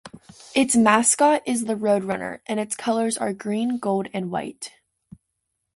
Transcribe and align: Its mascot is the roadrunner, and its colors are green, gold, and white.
Its 0.55 0.75
mascot 0.75 1.43
is 1.45 1.65
the 1.65 1.75
roadrunner, 1.75 2.39
and 2.47 2.59
its 2.59 2.75
colors 2.75 3.19
are 3.19 3.33
green, 3.33 3.77
gold, 3.77 4.07
and 4.13 4.31
white. 4.31 4.71